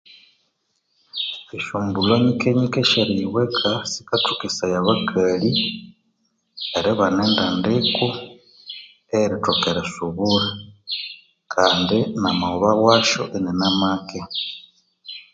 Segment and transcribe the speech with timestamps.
[1.57, 5.49] Esyombulho nyikenyike esyeriyibweka sikathokesaya abakali
[6.77, 8.05] eribana endandiko
[9.13, 10.47] eyerithoka erisubura
[11.53, 14.19] kandi namaghoba wasyo ininamake.